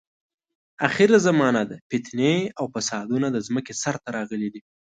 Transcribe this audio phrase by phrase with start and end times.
[0.87, 4.61] اخره زمانه ده، فتنې او فسادونه د ځمکې سر ته راغلي دي.